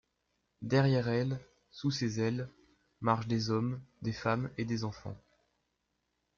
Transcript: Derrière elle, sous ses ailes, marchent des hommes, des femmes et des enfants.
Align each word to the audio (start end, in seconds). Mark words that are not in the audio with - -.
Derrière 0.63 1.09
elle, 1.09 1.39
sous 1.69 1.91
ses 1.91 2.19
ailes, 2.21 2.49
marchent 3.01 3.27
des 3.27 3.51
hommes, 3.51 3.79
des 4.01 4.13
femmes 4.13 4.49
et 4.57 4.65
des 4.65 4.83
enfants. 4.83 5.15